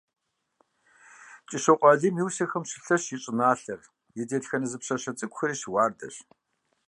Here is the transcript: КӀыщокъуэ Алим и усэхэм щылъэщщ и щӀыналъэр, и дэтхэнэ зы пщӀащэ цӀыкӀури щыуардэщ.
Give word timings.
КӀыщокъуэ 1.49 1.89
Алим 1.93 2.15
и 2.21 2.23
усэхэм 2.27 2.63
щылъэщщ 2.69 3.07
и 3.15 3.17
щӀыналъэр, 3.21 3.81
и 4.21 4.23
дэтхэнэ 4.29 4.67
зы 4.71 4.77
пщӀащэ 4.81 5.11
цӀыкӀури 5.17 5.55
щыуардэщ. 5.59 6.15